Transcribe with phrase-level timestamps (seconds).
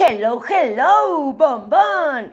[0.00, 2.32] Hello, hello, bombón.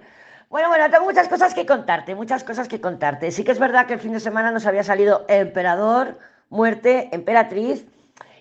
[0.51, 3.31] Bueno, bueno, tengo muchas cosas que contarte, muchas cosas que contarte.
[3.31, 7.87] Sí que es verdad que el fin de semana nos había salido Emperador, Muerte, Emperatriz.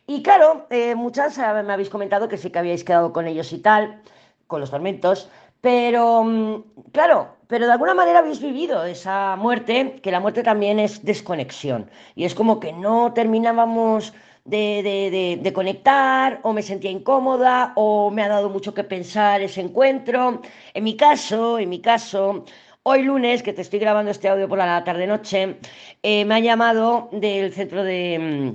[0.07, 3.51] Y claro, eh, muchas eh, me habéis comentado que sí que habíais quedado con ellos
[3.55, 4.03] y tal,
[4.47, 5.31] con los tormentos.
[5.63, 6.63] Pero, mm,
[6.93, 11.91] claro, pero de alguna manera habéis vivido esa muerte, que la muerte también es desconexión.
[12.15, 14.13] Y es como que no terminábamos
[14.45, 20.43] de, conectar, o me sentía incómoda, o me ha dado mucho que pensar ese encuentro.
[20.75, 22.45] En mi caso, en mi caso,
[22.83, 25.57] hoy lunes, que te estoy grabando este audio por la tarde-noche,
[26.03, 28.53] eh, me ha llamado del centro de,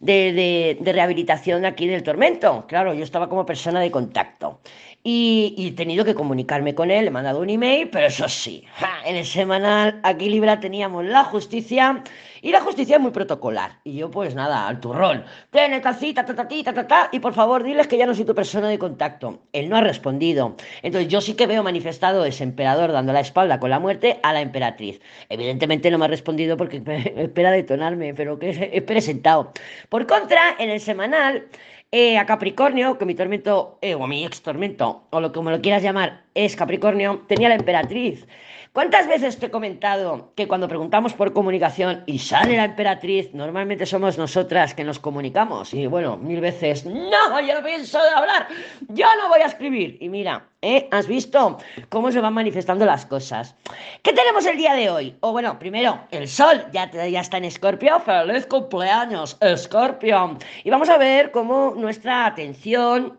[0.00, 2.64] de, de, rehabilitación aquí del Tormento.
[2.68, 4.60] Claro, yo estaba como persona de contacto.
[5.04, 8.64] Y, he tenido que comunicarme con él, he mandado un email, pero eso sí,
[9.04, 12.04] en el semanal aquí Libra teníamos la justicia
[12.40, 13.80] y la justicia es muy protocolar.
[13.82, 17.64] Y yo, pues nada, al turrón, plena ta, ta, ta, ta, ta, y por favor
[17.64, 19.42] diles que ya no soy tu persona de contacto.
[19.52, 20.56] Él no ha respondido.
[20.82, 24.32] Entonces yo sí que veo manifestado ese emperador dando la espalda con la muerte a
[24.32, 25.00] la emperatriz.
[25.28, 26.80] Evidentemente no me ha respondido porque
[27.16, 29.52] espera detonarme, pero que he presentado.
[29.88, 31.48] Por contra, en el semanal
[31.92, 35.60] eh, a Capricornio, que mi tormento, eh, o mi ex tormento, o lo me lo
[35.60, 38.26] quieras llamar, es Capricornio, tenía la emperatriz.
[38.72, 43.84] ¿Cuántas veces te he comentado que cuando preguntamos por comunicación y sale la emperatriz, normalmente
[43.84, 45.74] somos nosotras que nos comunicamos?
[45.74, 48.48] Y bueno, mil veces, no, yo no pienso de hablar,
[48.88, 49.98] yo no voy a escribir.
[50.00, 50.88] Y mira, ¿eh?
[50.90, 51.58] ¿has visto
[51.90, 53.54] cómo se van manifestando las cosas?
[54.02, 55.16] ¿Qué tenemos el día de hoy?
[55.20, 58.00] O bueno, primero, el sol ya, ya está en Escorpio.
[58.00, 60.38] ¡Feliz cumpleaños, Escorpio!
[60.64, 63.18] Y vamos a ver cómo nuestra atención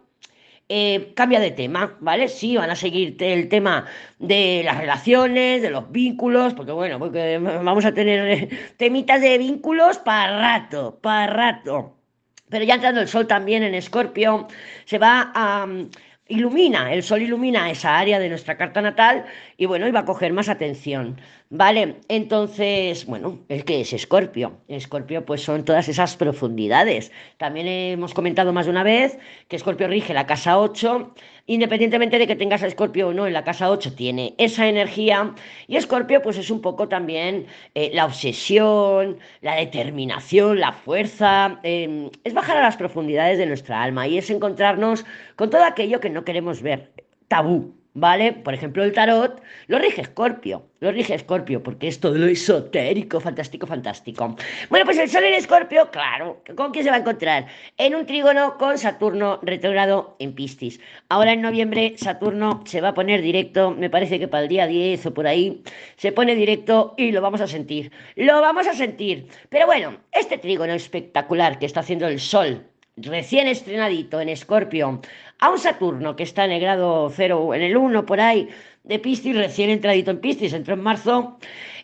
[0.69, 2.27] eh, cambia de tema, ¿vale?
[2.27, 3.85] Sí, van a seguir el tema
[4.19, 9.37] de las relaciones, de los vínculos, porque bueno, porque vamos a tener eh, temitas de
[9.37, 11.97] vínculos para rato, para rato.
[12.49, 14.47] Pero ya entrando el sol también en Escorpio,
[14.85, 15.67] se va a
[16.27, 19.25] ilumina, el sol ilumina esa área de nuestra carta natal
[19.57, 21.19] y bueno, iba a coger más atención,
[21.53, 21.97] ¿vale?
[22.07, 24.57] Entonces, bueno, el que es Escorpio.
[24.67, 27.11] Escorpio pues son todas esas profundidades.
[27.37, 31.13] También hemos comentado más de una vez que Escorpio rige la casa 8
[31.45, 35.35] independientemente de que tengas a Escorpio o no, en la casa 8 tiene esa energía
[35.67, 42.09] y Escorpio pues es un poco también eh, la obsesión, la determinación, la fuerza, em,
[42.23, 45.05] es bajar a las profundidades de nuestra alma y es encontrarnos
[45.35, 46.93] con todo aquello que no queremos ver,
[47.27, 48.33] tabú, ¿vale?
[48.33, 53.19] Por ejemplo, el tarot lo rige Escorpio, lo rige Escorpio, porque es todo lo esotérico,
[53.19, 54.35] fantástico, fantástico.
[54.69, 57.47] Bueno, pues el Sol en Escorpio, claro, ¿con quién se va a encontrar?
[57.77, 60.79] En un trígono con Saturno retrogrado en Piscis.
[61.09, 64.67] Ahora en noviembre Saturno se va a poner directo, me parece que para el día
[64.67, 65.63] 10 o por ahí,
[65.95, 67.91] se pone directo y lo vamos a sentir.
[68.15, 69.27] Lo vamos a sentir.
[69.49, 72.65] Pero bueno, este trígono espectacular que está haciendo el Sol
[72.97, 75.01] recién estrenadito en Escorpio,
[75.43, 78.47] a un Saturno que está en el grado 0, en el 1 por ahí
[78.85, 81.37] de Piscis, recién entradito en Piscis, entró en marzo.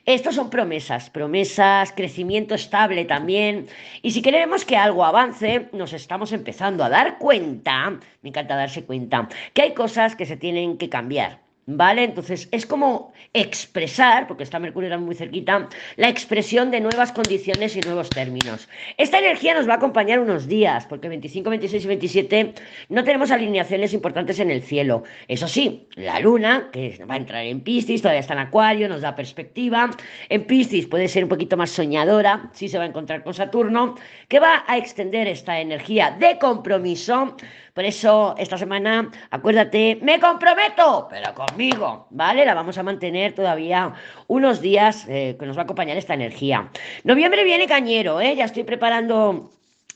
[0.05, 3.67] Estos son promesas, promesas, crecimiento estable también.
[4.01, 8.85] Y si queremos que algo avance, nos estamos empezando a dar cuenta, me encanta darse
[8.85, 12.03] cuenta, que hay cosas que se tienen que cambiar ¿Vale?
[12.03, 17.81] Entonces es como expresar, porque está Mercurio muy cerquita, la expresión de nuevas condiciones y
[17.81, 18.67] nuevos términos.
[18.97, 22.53] Esta energía nos va a acompañar unos días, porque 25, 26 y 27
[22.89, 25.03] no tenemos alineaciones importantes en el cielo.
[25.27, 29.01] Eso sí, la luna, que va a entrar en Piscis, todavía está en Acuario, nos
[29.01, 29.91] da perspectiva.
[30.29, 33.93] En Piscis puede ser un poquito más soñadora, sí se va a encontrar con Saturno,
[34.27, 37.37] que va a extender esta energía de compromiso
[37.79, 42.43] por eso, esta semana, acuérdate, me comprometo, pero conmigo, ¿vale?
[42.43, 43.93] La vamos a mantener todavía
[44.27, 46.69] unos días eh, que nos va a acompañar esta energía.
[47.05, 48.35] Noviembre viene cañero, ¿eh?
[48.35, 49.51] Ya estoy preparando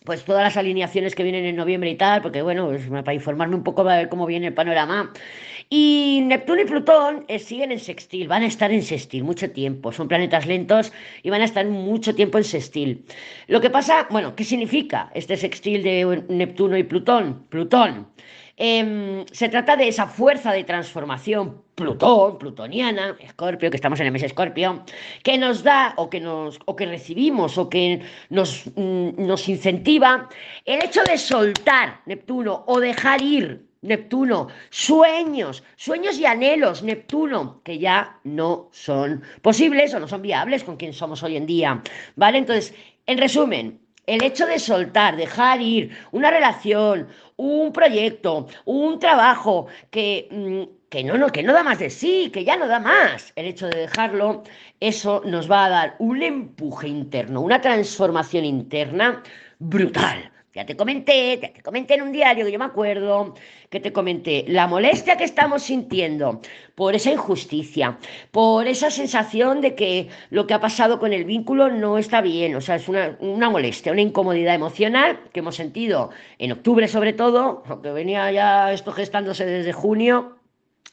[0.05, 3.63] pues todas las alineaciones que vienen en noviembre y tal, porque bueno, para informarme un
[3.63, 5.11] poco, a ver cómo viene el panorama.
[5.69, 9.91] Y Neptuno y Plutón eh, siguen en sextil, van a estar en sextil mucho tiempo,
[9.91, 10.91] son planetas lentos
[11.23, 13.05] y van a estar mucho tiempo en sextil.
[13.47, 17.45] Lo que pasa, bueno, ¿qué significa este sextil de Neptuno y Plutón?
[17.49, 18.07] Plutón.
[18.55, 24.11] Em, se trata de esa fuerza de transformación Plutón, plutoniana, Escorpio, que estamos en el
[24.11, 24.83] mes Escorpio,
[25.23, 30.29] que nos da o que nos o que recibimos o que nos, mm, nos incentiva
[30.65, 37.79] el hecho de soltar Neptuno o dejar ir Neptuno, sueños, sueños y anhelos, Neptuno, que
[37.79, 41.81] ya no son posibles o no son viables con quien somos hoy en día.
[42.15, 42.37] ¿Vale?
[42.37, 42.73] Entonces,
[43.05, 47.07] en resumen, el hecho de soltar, dejar ir una relación,
[47.37, 52.29] un proyecto, un trabajo que, mm, que, no, no, que no da más de sí,
[52.31, 54.43] que ya no da más, el hecho de dejarlo,
[54.79, 59.23] eso nos va a dar un empuje interno, una transformación interna
[59.59, 63.33] brutal Ya te comenté, ya te comenté en un diario que yo me acuerdo,
[63.71, 66.41] que te comenté la molestia que estamos sintiendo
[66.75, 67.97] por esa injusticia,
[68.29, 72.53] por esa sensación de que lo que ha pasado con el vínculo no está bien,
[72.53, 77.13] o sea, es una, una molestia, una incomodidad emocional que hemos sentido en octubre sobre
[77.13, 80.37] todo, aunque venía ya esto gestándose desde junio,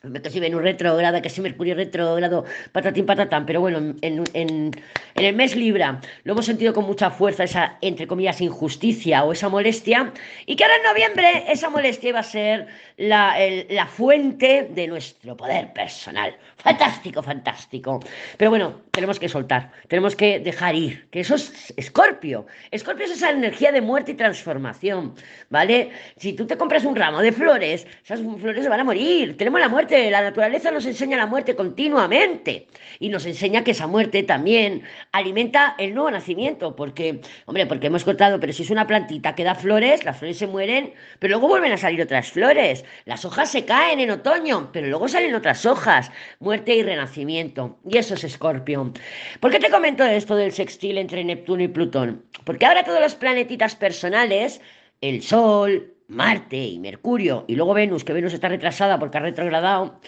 [0.00, 4.70] que si Venus retrógrada, que si Mercurio retrógrado, patatín patatán, pero bueno, en, en, en,
[5.14, 9.50] el mes Libra lo hemos sentido con mucha fuerza, esa, entre comillas, injusticia o esa
[9.50, 10.10] molestia,
[10.46, 12.66] y que ahora en noviembre esa molestia iba a ser
[12.96, 13.36] la,
[13.68, 16.34] la fuente de nuestro poder personal.
[16.56, 18.00] Fantástico, fantástico.
[18.36, 22.46] Pero bueno, tenemos que soltar, tenemos que dejar ir, que eso es Escorpio.
[22.70, 25.14] Escorpio es esa energía de muerte y transformación,
[25.48, 25.90] ¿vale?
[26.16, 29.68] Si tú te compras un ramo de flores, esas flores van a morir, tenemos la
[29.90, 34.82] la naturaleza nos enseña la muerte continuamente y nos enseña que esa muerte también
[35.12, 39.44] alimenta el nuevo nacimiento, porque, hombre, porque hemos cortado, pero si es una plantita que
[39.44, 43.50] da flores, las flores se mueren, pero luego vuelven a salir otras flores, las hojas
[43.50, 48.24] se caen en otoño, pero luego salen otras hojas, muerte y renacimiento, y eso es
[48.24, 48.92] Escorpio.
[49.40, 52.24] ¿Por qué te comento esto del sextil entre Neptuno y Plutón?
[52.44, 54.60] Porque ahora todos los planetitas personales,
[55.00, 60.00] el Sol, Marte y Mercurio, y luego Venus, que Venus está retrasada porque ha retrogradado,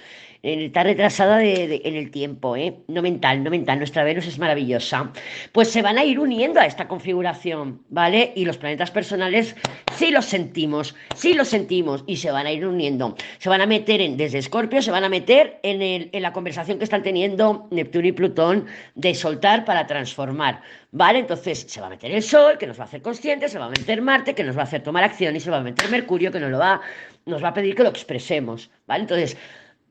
[0.42, 2.78] está retrasada de, en el tiempo, ¿eh?
[2.88, 5.12] no mental, no mental, nuestra Venus es maravillosa,
[5.52, 8.32] pues se van a ir uniendo a esta configuración, ¿vale?
[8.34, 9.54] Y los planetas personales
[9.96, 13.66] sí los sentimos, sí los sentimos y se van a ir uniendo, se van a
[13.66, 17.04] meter en, desde Escorpio, se van a meter en, el, en la conversación que están
[17.04, 18.66] teniendo Neptuno y Plutón
[18.96, 21.20] de soltar para transformar, ¿vale?
[21.20, 23.66] Entonces se va a meter el Sol, que nos va a hacer conscientes, se va
[23.66, 25.88] a meter Marte, que nos va a hacer tomar acción y se va a meter
[25.88, 26.80] Mercurio, que nos, lo va,
[27.26, 29.02] nos va a pedir que lo expresemos, ¿vale?
[29.02, 29.36] Entonces,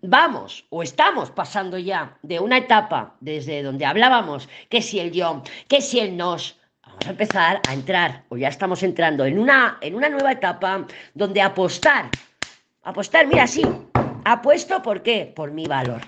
[0.02, 5.44] vamos o estamos pasando ya de una etapa desde donde hablábamos que si el yo,
[5.68, 9.78] que si el nos, vamos a empezar a entrar o ya estamos entrando en una,
[9.82, 12.10] en una nueva etapa donde apostar,
[12.84, 13.64] apostar, mira, sí,
[14.26, 16.02] apuesto por qué, por mi valor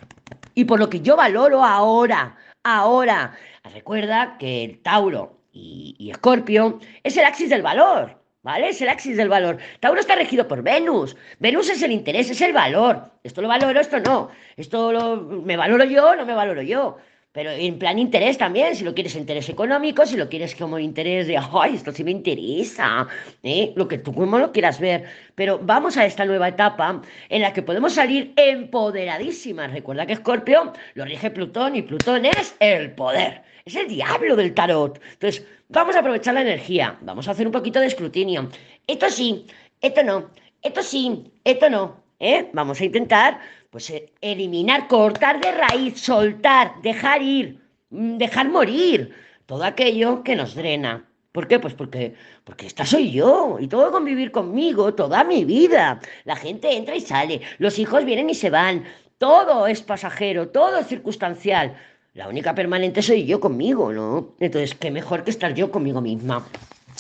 [0.56, 3.36] y por lo que yo valoro ahora, ahora.
[3.74, 8.23] Recuerda que el Tauro y, y Escorpio es el axis del valor.
[8.44, 8.70] ¿Vale?
[8.70, 9.58] Es el axis del valor.
[9.80, 11.16] Tauro está regido por Venus.
[11.40, 13.10] Venus es el interés, es el valor.
[13.24, 14.30] Esto lo valoro, esto no.
[14.58, 16.98] Esto lo, me valoro yo, no me valoro yo.
[17.32, 21.26] Pero en plan interés también, si lo quieres interés económico, si lo quieres como interés
[21.26, 23.08] de, ay, esto sí me interesa,
[23.42, 23.74] ¿eh?
[23.76, 25.06] lo que tú como lo quieras ver.
[25.34, 29.72] Pero vamos a esta nueva etapa en la que podemos salir empoderadísimas.
[29.72, 33.42] Recuerda que Escorpio lo rige Plutón y Plutón es el poder.
[33.66, 35.02] Es el diablo del tarot.
[35.14, 36.98] Entonces, vamos a aprovechar la energía.
[37.02, 38.50] Vamos a hacer un poquito de escrutinio.
[38.88, 39.46] Esto sí,
[39.82, 40.30] esto no.
[40.62, 42.04] Esto sí, esto no.
[42.20, 42.50] ¿eh?
[42.54, 43.40] Vamos a intentar,
[43.70, 47.60] pues, eh, eliminar, cortar de raíz, soltar, dejar ir,
[47.90, 49.14] dejar morir
[49.46, 51.06] todo aquello que nos drena.
[51.34, 51.60] ¿Por qué?
[51.60, 56.00] Pues porque, porque esta soy yo y todo convivir conmigo toda mi vida.
[56.26, 58.86] La gente entra y sale, los hijos vienen y se van,
[59.18, 61.76] todo es pasajero, todo es circunstancial.
[62.14, 64.36] La única permanente soy yo conmigo, ¿no?
[64.40, 66.46] Entonces, qué mejor que estar yo conmigo misma.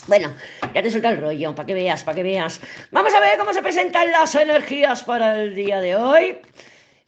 [0.08, 0.34] Bueno,
[0.74, 2.60] ya te suelta el rollo, para que veas, para que veas.
[2.90, 6.38] Vamos a ver cómo se presentan las energías para el día de hoy.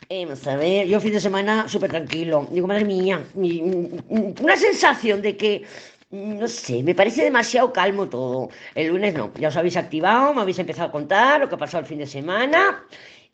[0.10, 2.48] Eh, vamos a ver, yo fin de semana súper tranquilo.
[2.52, 5.64] Digo, madre mía, una sensación de que,
[6.12, 8.50] no sé, me parece demasiado calmo todo.
[8.76, 11.58] El lunes no, ya os habéis activado, me habéis empezado a contar lo que ha
[11.58, 12.86] pasado el fin de semana.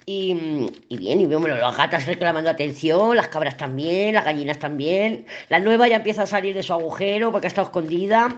[0.06, 0.34] Y,
[0.90, 5.26] bien, y vemos las gatas reclamando atención, las cabras también, las gallinas también.
[5.50, 8.38] La nueva ya empieza a salir de su agujero porque ha estado escondida.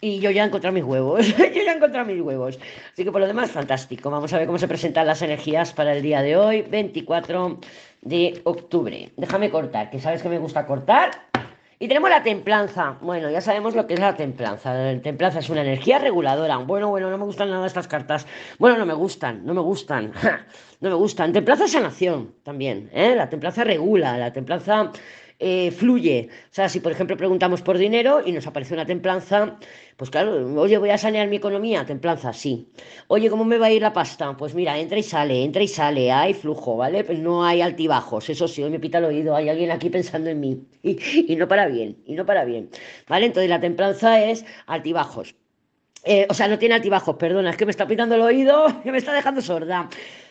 [0.00, 1.26] Y yo ya he encontrado mis huevos.
[1.38, 2.58] yo ya he encontrado mis huevos.
[2.92, 4.10] Así que por lo demás, fantástico.
[4.10, 7.58] Vamos a ver cómo se presentan las energías para el día de hoy, 24
[8.02, 9.10] de octubre.
[9.16, 11.27] Déjame cortar, que sabes que me gusta cortar.
[11.80, 12.98] Y tenemos la templanza.
[13.00, 14.74] Bueno, ya sabemos lo que es la templanza.
[14.74, 16.56] La templanza es una energía reguladora.
[16.56, 18.26] Bueno, bueno, no me gustan nada estas cartas.
[18.58, 20.12] Bueno, no me gustan, no me gustan.
[20.80, 21.32] no me gustan.
[21.32, 22.90] Templanza sanación también.
[22.92, 23.14] ¿eh?
[23.14, 24.90] La templanza regula, la templanza
[25.38, 26.28] eh, fluye.
[26.50, 29.58] O sea, si por ejemplo preguntamos por dinero y nos aparece una templanza,
[29.96, 32.68] pues claro, oye, voy a sanear mi economía, templanza, sí.
[33.08, 34.36] Oye, ¿cómo me va a ir la pasta?
[34.36, 37.04] Pues mira, entra y sale, entra y sale, hay flujo, ¿vale?
[37.04, 40.30] Pues no hay altibajos, eso sí, hoy me pita el oído, hay alguien aquí pensando
[40.30, 40.98] en mí y,
[41.32, 42.70] y no para bien, y no para bien,
[43.08, 43.26] ¿vale?
[43.26, 45.34] Entonces la templanza es altibajos.
[46.04, 48.92] Eh, o sea, no tiene altibajos, perdona, es que me está pitando el oído, que
[48.92, 49.88] me está dejando sorda.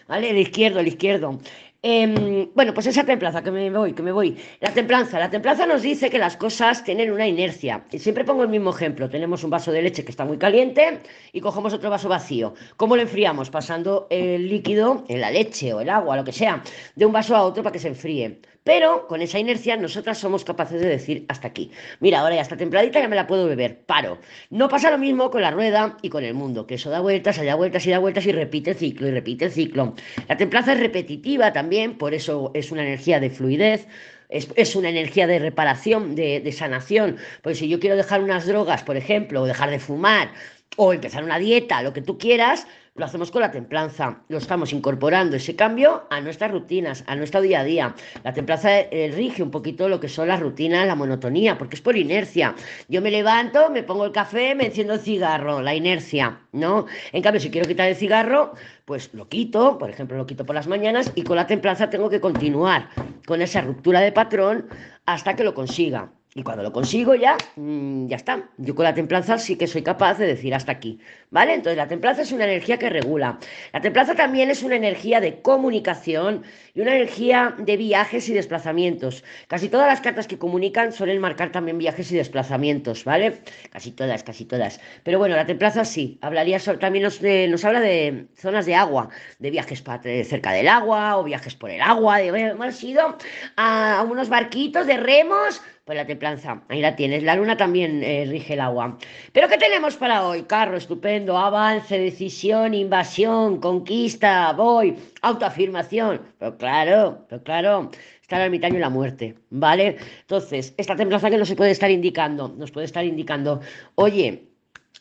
[0.08, 0.30] ¿Vale?
[0.30, 1.40] El izquierdo, el izquierdo.
[1.84, 4.38] Eh, bueno, pues esa templanza, que me voy, que me voy.
[4.60, 7.86] La templanza, la templanza nos dice que las cosas tienen una inercia.
[7.92, 9.10] Y siempre pongo el mismo ejemplo.
[9.10, 11.00] Tenemos un vaso de leche que está muy caliente
[11.32, 12.56] y cogemos otro vaso vacío.
[12.78, 13.50] ¿Cómo lo enfriamos?
[13.52, 16.64] Pasando el líquido en la leche o el agua, lo que sea,
[16.96, 18.42] de un vaso a otro para que se enfríe.
[18.68, 21.72] Pero con esa inercia nosotras somos capaces de decir hasta aquí.
[22.02, 24.18] Mira, ahora ya está templadita, ya me la puedo beber, paro.
[24.50, 27.42] No pasa lo mismo con la rueda y con el mundo, que eso da vueltas,
[27.42, 29.96] da vueltas y da vueltas y repite el ciclo y repite el ciclo.
[30.28, 33.88] La templaza es repetitiva también, por eso es una energía de fluidez.
[34.28, 37.16] Es, una energía de reparación, de, de sanación.
[37.42, 40.32] Pues si yo quiero dejar unas drogas, por ejemplo, o dejar de fumar,
[40.76, 42.68] o empezar una dieta, lo que tú quieras,
[42.98, 44.22] lo hacemos con la templanza.
[44.28, 47.96] Lo estamos incorporando ese cambio a nuestras rutinas, a nuestro día a día.
[48.24, 51.82] La templanza eh, rige un poquito lo que son las rutinas, la monotonía, porque es
[51.82, 52.56] por inercia.
[52.88, 56.88] Yo me levanto, me pongo el café, me enciendo el cigarro, la inercia, ¿no?
[57.12, 58.54] En cambio, si quiero quitar el cigarro,
[58.86, 62.10] pues lo quito, por ejemplo, lo quito por las mañanas y con la templanza tengo
[62.10, 62.90] que continuar
[63.28, 64.68] con esa ruptura de patrón
[65.06, 66.12] hasta que lo consiga.
[66.36, 68.50] Y cuando lo consigo ya, mm, ya está.
[68.58, 71.00] Yo con la templanza sí que soy capaz de decir hasta aquí.
[71.32, 71.54] ¿Vale?
[71.54, 73.40] Entonces la templanza es una energía que regula.
[73.74, 76.44] La templanza también es una energía de comunicación
[76.78, 79.24] y una energía de viajes y desplazamientos.
[79.48, 83.42] Casi todas las cartas que comunican suelen marcar también viajes y desplazamientos, ¿vale?
[83.72, 84.80] Casi todas, casi todas.
[85.02, 86.20] Pero bueno, la templanza sí.
[86.22, 89.84] Hablaría también nos, nos habla de zonas de agua, de viajes
[90.26, 92.20] cerca del agua o viajes por el agua.
[92.20, 93.18] De, hemos ido
[93.56, 97.24] a unos barquitos de remos pues la templanza, ahí la tienes.
[97.24, 98.98] La luna también eh, rige el agua.
[99.32, 100.44] Pero ¿qué tenemos para hoy?
[100.44, 106.22] Carro, estupendo, avance, decisión, invasión, conquista, voy, autoafirmación.
[106.40, 107.92] Pero claro, pero claro,
[108.22, 109.98] está el ermitaño y la muerte, ¿vale?
[110.22, 113.62] Entonces, esta templanza que nos puede estar indicando, nos puede estar indicando,
[113.96, 114.50] oye,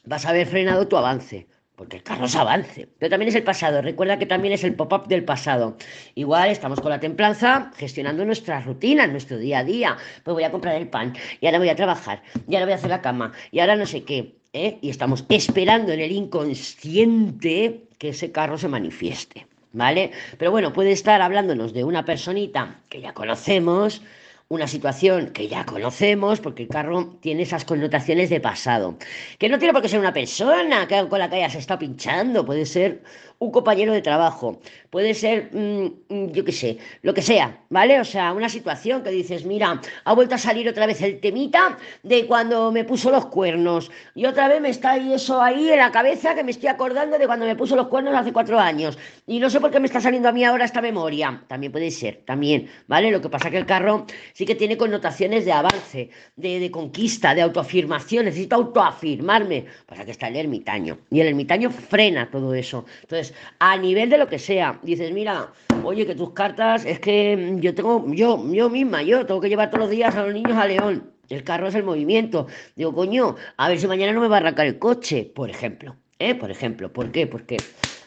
[0.04, 3.42] vas a haber frenado tu avance porque el carro es avance, pero también es el
[3.42, 3.82] pasado.
[3.82, 5.76] Recuerda que también es el pop-up del pasado.
[6.14, 9.96] Igual estamos con la templanza gestionando nuestras rutinas, nuestro día a día.
[10.24, 12.76] Pues voy a comprar el pan, y ahora voy a trabajar, y ahora voy a
[12.76, 14.36] hacer la cama, y ahora no sé qué.
[14.54, 14.78] ¿eh?
[14.80, 19.46] Y estamos esperando en el inconsciente que ese carro se manifieste.
[19.76, 20.10] ¿Vale?
[20.38, 24.00] Pero bueno, puede estar hablándonos de una personita que ya conocemos,
[24.48, 28.96] una situación que ya conocemos, porque el carro tiene esas connotaciones de pasado,
[29.38, 32.64] que no tiene por qué ser una persona con la que hayas estado pinchando, puede
[32.64, 33.02] ser
[33.38, 38.00] un compañero de trabajo, puede ser, mm, yo qué sé, lo que sea, ¿vale?
[38.00, 41.76] O sea, una situación que dices, mira, ha vuelto a salir otra vez el temita
[42.02, 45.78] de cuando me puso los cuernos, y otra vez me está ahí eso ahí en
[45.78, 48.98] la cabeza que me estoy acordando de cuando me puso los cuernos hace cuatro años,
[49.26, 51.90] y no sé por qué me está saliendo a mí ahora esta memoria, también puede
[51.90, 53.10] ser, también, ¿vale?
[53.10, 57.34] Lo que pasa que el carro sí que tiene connotaciones de avance, de, de conquista,
[57.34, 62.86] de autoafirmación, necesito autoafirmarme, pasa que está el ermitaño, y el ermitaño frena todo eso,
[63.02, 63.25] entonces,
[63.58, 65.52] a nivel de lo que sea, dices, mira,
[65.84, 69.70] oye, que tus cartas, es que yo tengo, yo, yo misma, yo tengo que llevar
[69.70, 71.10] todos los días a los niños a León.
[71.28, 72.46] El carro es el movimiento.
[72.76, 75.96] Digo, coño, a ver si mañana no me va a arrancar el coche, por ejemplo.
[76.18, 76.34] ¿Eh?
[76.34, 77.26] Por ejemplo, ¿por qué?
[77.26, 77.58] Porque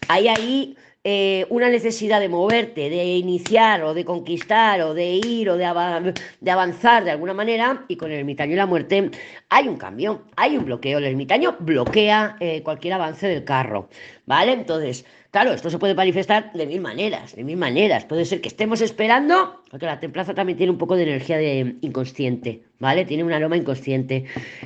[0.08, 0.76] hay ahí
[1.12, 5.66] eh, una necesidad de moverte, de iniciar o de conquistar o de ir o de,
[5.66, 9.10] avanzar de alguna manera y con el ermitaño y la muerte
[9.50, 11.00] hay un cambio, hay un bloqueo.
[11.00, 13.90] El ermitaño bloquea eh, cualquier avance del carro,
[14.28, 14.52] ¿vale?
[14.52, 18.04] Entonces, Claro, esto se puede manifestar de mil maneras, de mil maneras.
[18.06, 21.76] Puede ser que estemos esperando, porque la templaza también tiene un poco de energía de
[21.82, 23.06] inconsciente, ¿vale?
[23.06, 24.26] Tiene un aroma inconsciente.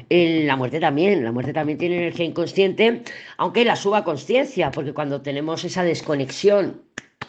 [0.10, 3.04] la muerte también, la muerte también tiene energía inconsciente,
[3.36, 6.82] aunque la suba conciencia, porque cuando tenemos esa desconexión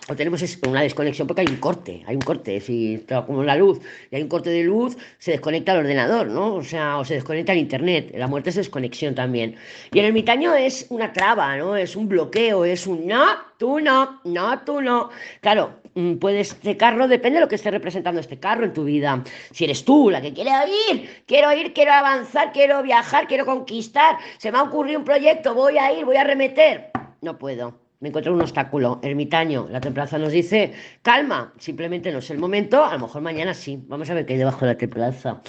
[0.08, 3.80] o tenemos una desconexión porque hay un corte, hay un corte, si como la luz
[4.10, 6.54] y hay un corte de luz, se desconecta el ordenador, ¿no?
[6.56, 9.56] O sea, o se desconecta el internet, la muerte es desconexión también.
[9.92, 11.76] Y el ermitaño es una traba, ¿no?
[11.76, 13.24] Es un bloqueo, es un no,
[13.56, 15.08] tú no, no, tú no.
[15.40, 18.84] Claro, mm, puedes, este carro depende de lo que esté representando este carro en tu
[18.84, 19.24] vida.
[19.52, 20.50] Si eres tú la que quiere
[20.90, 25.54] ir, quiero ir, quiero avanzar, quiero viajar, quiero conquistar, se me ha ocurrido un proyecto,
[25.54, 26.90] voy a ir, voy a remeter.
[27.22, 29.66] No puedo me encontré un obstáculo, ermitaño.
[29.70, 33.82] La templanza nos dice, calma, simplemente no es el momento, a lo mejor mañana sí.
[33.88, 35.40] Vamos a ver qué hay debajo de la templanza.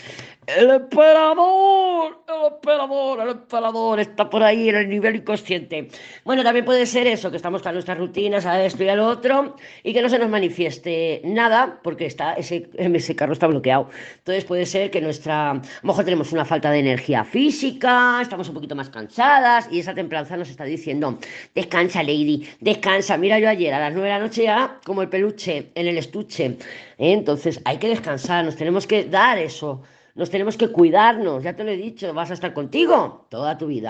[0.48, 5.90] El emperador, el emperador, el emperador está por ahí en el nivel inconsciente.
[6.24, 9.08] Bueno, también puede ser eso, que estamos con nuestras rutinas, a esto y a lo
[9.08, 13.90] otro, y que no se nos manifieste nada, porque está, ese, ese carro está bloqueado.
[14.20, 18.48] Entonces puede ser que nuestra, a lo mejor tenemos una falta de energía física, estamos
[18.48, 21.18] un poquito más cansadas, y esa templanza nos está diciendo,
[21.56, 23.18] descansa, Lady, descansa.
[23.18, 25.98] Mira yo ayer a las nueve de la noche ya, como el peluche en el
[25.98, 26.46] estuche.
[26.46, 26.58] ¿eh?
[26.98, 29.82] Entonces hay que descansar, nos tenemos que dar eso
[30.16, 33.68] nos tenemos que cuidarnos, ya te lo he dicho, vas a estar contigo toda tu
[33.68, 33.84] vida.